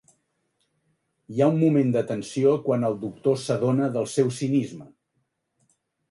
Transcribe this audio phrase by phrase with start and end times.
[1.33, 4.89] Hi ha un moment de tensió quan el doctor s'adona del seu cinisme.